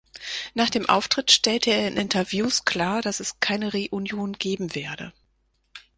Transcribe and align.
Nach 0.55 0.71
dem 0.71 0.89
Auftritt 0.89 1.29
stellte 1.29 1.69
er 1.69 1.87
in 1.87 1.95
Interviews 1.95 2.65
klar, 2.65 3.03
dass 3.03 3.19
es 3.19 3.39
keine 3.39 3.71
Reunion 3.71 4.33
geben 4.33 4.73
werde. 4.73 5.13